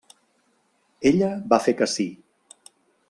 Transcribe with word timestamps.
Ella 1.11 1.29
va 1.53 1.61
fer 1.67 1.77
que 1.83 1.89
sí. 1.93 2.07